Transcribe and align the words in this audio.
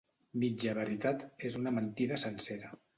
Mitja 0.43 0.73
veritat 0.79 1.23
és 1.51 1.61
una 1.63 1.77
mentida 1.79 2.23
sencera. 2.27 2.79